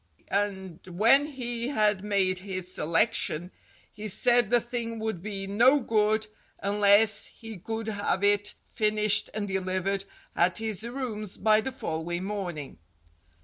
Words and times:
And 0.31 0.79
when 0.87 1.27
he 1.27 1.67
had 1.67 2.03
made 2.03 2.39
his 2.39 2.73
selection, 2.73 3.51
he 3.93 4.07
said 4.07 4.49
the 4.49 4.59
thing 4.59 4.97
would 4.97 5.21
be 5.21 5.45
no 5.45 5.79
good 5.79 6.25
unless 6.57 7.25
he 7.27 7.59
could 7.59 7.85
have 7.85 8.23
it 8.23 8.55
finished 8.65 9.29
and 9.31 9.47
delivered 9.47 10.05
at 10.35 10.57
his 10.57 10.81
rooms 10.83 11.37
by 11.37 11.61
the 11.61 11.71
following 11.71 12.23
morning. 12.23 12.79